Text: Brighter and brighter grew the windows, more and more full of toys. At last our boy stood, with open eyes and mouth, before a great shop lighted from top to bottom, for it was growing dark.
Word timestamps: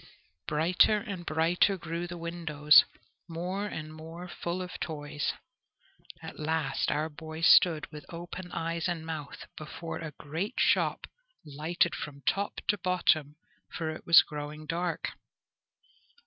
Brighter 0.47 0.97
and 0.97 1.27
brighter 1.27 1.77
grew 1.77 2.07
the 2.07 2.17
windows, 2.17 2.85
more 3.27 3.67
and 3.67 3.93
more 3.93 4.27
full 4.27 4.63
of 4.63 4.79
toys. 4.79 5.31
At 6.23 6.39
last 6.39 6.89
our 6.91 7.07
boy 7.07 7.41
stood, 7.41 7.85
with 7.91 8.11
open 8.11 8.51
eyes 8.51 8.87
and 8.87 9.05
mouth, 9.05 9.45
before 9.55 9.99
a 9.99 10.13
great 10.17 10.55
shop 10.57 11.05
lighted 11.45 11.93
from 11.93 12.23
top 12.23 12.61
to 12.69 12.79
bottom, 12.79 13.35
for 13.71 13.91
it 13.91 14.07
was 14.07 14.23
growing 14.23 14.65
dark. 14.65 15.09